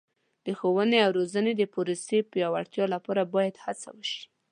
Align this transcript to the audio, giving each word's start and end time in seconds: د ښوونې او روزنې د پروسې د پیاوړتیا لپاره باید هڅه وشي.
د 0.45 0.47
ښوونې 0.57 0.99
او 1.05 1.11
روزنې 1.17 1.53
د 1.55 1.63
پروسې 1.73 2.17
د 2.21 2.25
پیاوړتیا 2.31 2.85
لپاره 2.95 3.21
باید 3.33 3.55
هڅه 3.65 3.89
وشي. 3.97 4.21